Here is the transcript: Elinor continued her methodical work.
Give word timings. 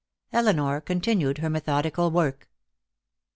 Elinor 0.33 0.81
continued 0.81 1.37
her 1.37 1.49
methodical 1.51 2.09
work. 2.09 2.49